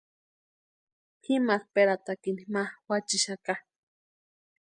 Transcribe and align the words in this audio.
Pʼimarhperatakini 1.21 2.33
ma 2.53 2.63
juachixaka. 2.85 3.53